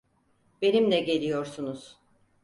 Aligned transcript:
Benimle 0.61 0.99
geliyorsunuz. 0.99 1.99